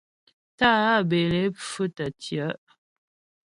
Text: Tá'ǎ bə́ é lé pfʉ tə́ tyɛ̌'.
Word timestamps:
Tá'ǎ 0.57 0.95
bə́ 1.09 1.19
é 1.21 1.25
lé 1.31 1.41
pfʉ 1.57 1.83
tə́ 1.95 2.09
tyɛ̌'. 2.21 2.55